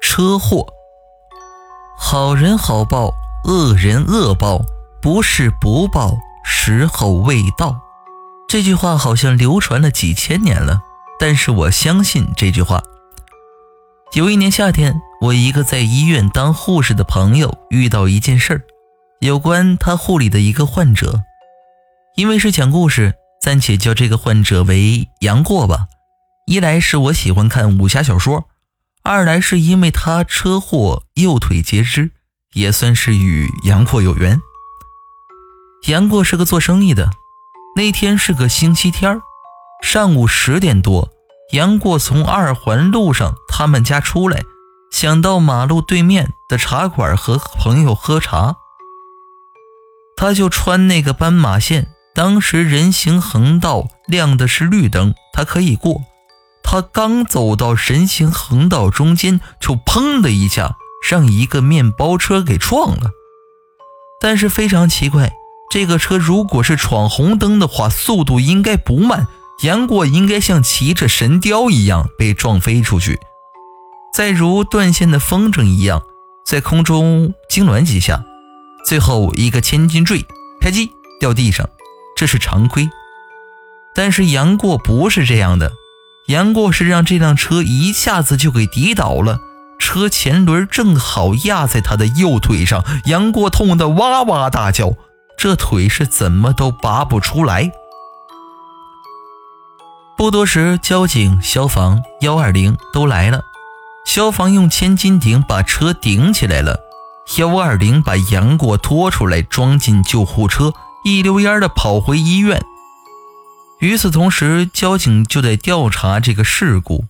[0.00, 0.66] 车祸，
[1.98, 3.12] 好人好报，
[3.44, 4.60] 恶人恶报，
[5.02, 7.80] 不是不报，时候未到。
[8.48, 10.82] 这句话好像流传了几千年了，
[11.18, 12.82] 但是我相信这句话。
[14.12, 18.62] 有一年夏天，我一个在医院当护士的朋友遇到一件事儿，
[19.18, 21.24] 有关他护理的一个患者。
[22.14, 25.88] 因为是讲故事，暂且叫这个患者为杨过吧。
[26.46, 28.44] 一来是我喜欢看武侠小说，
[29.06, 32.10] 二来是因为他车祸右腿截肢，
[32.54, 34.40] 也算是与杨过有缘。
[35.88, 37.10] 杨过是个做生意的，
[37.76, 39.20] 那天是个星期天
[39.82, 41.10] 上午十点多。
[41.52, 44.42] 杨过从二环路上他们家出来，
[44.90, 48.56] 想到马路对面的茶馆和朋友喝茶，
[50.16, 51.88] 他就穿那个斑马线。
[52.14, 56.00] 当时人行横道亮的是绿灯，他可以过。
[56.74, 60.76] 他刚走到人行横道中间，就砰的一下
[61.08, 63.12] 让一个面包车给撞了。
[64.20, 65.34] 但是非常奇怪，
[65.70, 69.28] 这个车如果是闯红灯的话，速度应该不慢。
[69.62, 73.20] 杨过应该像骑着神雕一样被撞飞出去，
[74.12, 76.02] 再如断线的风筝一样
[76.44, 78.24] 在空中痉挛几下，
[78.84, 80.26] 最后一个千斤坠，
[80.60, 81.70] 啪叽掉地上，
[82.16, 82.90] 这是常规。
[83.94, 85.72] 但是杨过不是这样的，
[86.26, 89.40] 杨过是让这辆车一下子就给抵倒了，
[89.78, 94.94] 车前轮正好压在他的右腿上，杨过痛得哇哇大叫，
[95.36, 97.70] 这腿是怎么都拔不出来。
[100.16, 103.42] 不多时，交警、消防、幺二零都来了。
[104.06, 106.78] 消防用千斤顶把车顶起来了，
[107.36, 110.72] 幺二零把杨过拖出来，装进救护车，
[111.04, 112.62] 一溜烟的跑回医院。
[113.84, 117.04] 与此同时，交警就在调查这个事故。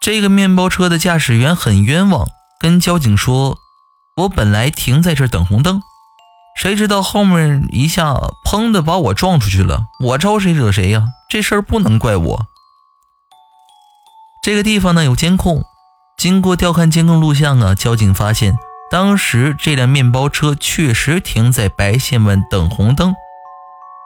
[0.00, 2.26] 这个面包车的驾驶员很冤枉，
[2.58, 3.58] 跟交警说
[4.16, 5.82] ：“我本来停在这等红灯，
[6.56, 8.14] 谁知道后面一下
[8.46, 12.46] 砰的把我撞出去了，我招谁惹谁呀？”这事儿不能怪我。
[14.42, 15.62] 这个地方呢有监控，
[16.16, 18.56] 经过调看监控录像啊，交警发现
[18.90, 23.14] 当时这辆面包车确实停在白线外等红灯，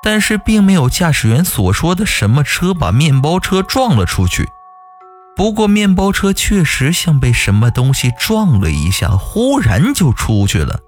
[0.05, 4.47] 但是并没有驾驶员所说的什么车把面包车撞了出去。
[5.35, 10.79] 不过面包车确实像被什么东西撞了一下，忽然就出去了。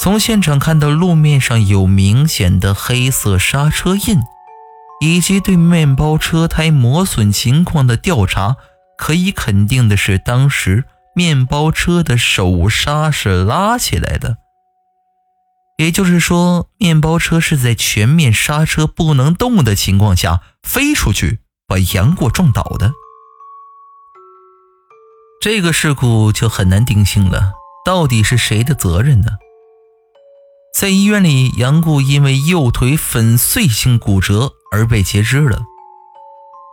[0.00, 4.18] 从现场看到路面上有明显的黑色刹车印。
[4.98, 8.56] 以及对面包车胎磨损情况的调查，
[8.96, 10.84] 可以肯定的是，当时
[11.14, 14.38] 面包车的手刹是拉起来的，
[15.76, 22.92] 也就是说，面包车是在全面刹车不能动的情况下飞出去，把杨过撞倒的。
[25.40, 27.52] 这个事故就很难定性了，
[27.84, 29.32] 到底是谁的责任呢？
[30.74, 34.52] 在医院里，杨过因为右腿粉碎性骨折。
[34.72, 35.62] 而被截肢了。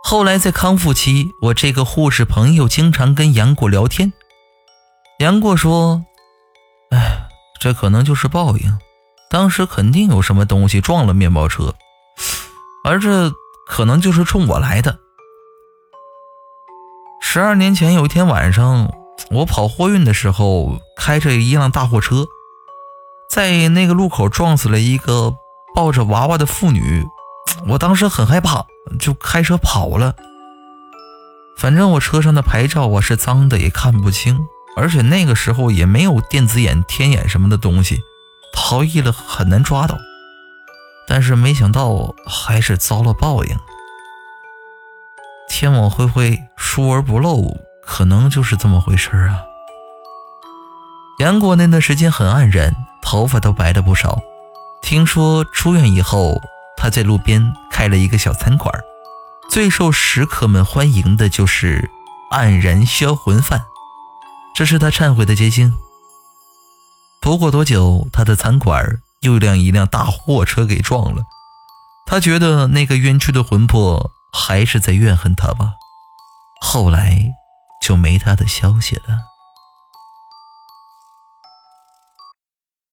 [0.02, 4.12] 后来在康复期，我这个护士朋友经常跟杨过聊天。
[5.20, 6.04] 杨过说
[6.90, 7.28] ：“哎，
[7.60, 8.78] 这可能就是报应。
[9.34, 11.74] 当时肯定有什么东西撞了面包车，
[12.84, 13.32] 而这
[13.66, 15.00] 可能就是冲我来的。
[17.20, 18.94] 十二年前有一天晚上，
[19.32, 22.28] 我跑货运的时候，开着一辆大货车，
[23.28, 25.34] 在那个路口撞死了一个
[25.74, 27.04] 抱着娃娃的妇女。”
[27.66, 28.64] 我当时很害怕，
[29.00, 30.14] 就开车跑了。
[31.58, 34.46] 反正我车上的牌照啊是脏的，也看不清，
[34.76, 38.00] 而且那个时候也没有电子眼、天眼什么的东西，
[38.54, 39.98] 逃逸了很难抓到。
[41.06, 43.54] 但是没想到还是遭了报应。
[45.48, 47.42] 天网恢恢，疏而不漏，
[47.84, 49.44] 可能就是这么回事啊。
[51.18, 54.18] 杨过那段时间很黯然，头发都白了不少。
[54.80, 56.40] 听说出院以后。
[56.76, 58.70] 他在路边开了一个小餐馆，
[59.48, 61.88] 最受食客们欢迎的就是
[62.30, 63.64] 黯然销魂饭，
[64.54, 65.72] 这是他忏悔的结晶。
[67.24, 71.22] 不过多久，他的餐馆又让一辆大货车给撞了，
[72.04, 75.72] 他觉得那个冤屈的魂魄还是在怨恨他吧，
[76.60, 77.32] 后来
[77.80, 79.22] 就没他的消息了。